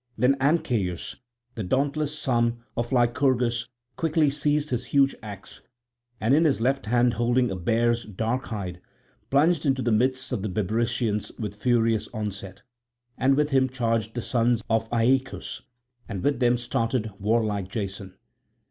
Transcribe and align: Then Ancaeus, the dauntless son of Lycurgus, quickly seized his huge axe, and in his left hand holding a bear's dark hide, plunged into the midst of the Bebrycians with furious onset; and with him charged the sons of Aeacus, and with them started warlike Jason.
Then 0.17 0.33
Ancaeus, 0.41 1.17
the 1.53 1.61
dauntless 1.61 2.17
son 2.17 2.63
of 2.75 2.91
Lycurgus, 2.91 3.67
quickly 3.97 4.31
seized 4.31 4.71
his 4.71 4.85
huge 4.85 5.13
axe, 5.21 5.61
and 6.19 6.33
in 6.33 6.43
his 6.43 6.59
left 6.59 6.87
hand 6.87 7.13
holding 7.13 7.51
a 7.51 7.55
bear's 7.55 8.05
dark 8.05 8.45
hide, 8.45 8.81
plunged 9.29 9.63
into 9.63 9.83
the 9.83 9.91
midst 9.91 10.31
of 10.31 10.41
the 10.41 10.49
Bebrycians 10.49 11.31
with 11.39 11.53
furious 11.55 12.07
onset; 12.15 12.63
and 13.15 13.37
with 13.37 13.51
him 13.51 13.69
charged 13.69 14.15
the 14.15 14.23
sons 14.23 14.63
of 14.71 14.89
Aeacus, 14.91 15.61
and 16.09 16.23
with 16.23 16.39
them 16.39 16.57
started 16.57 17.11
warlike 17.19 17.69
Jason. 17.69 18.15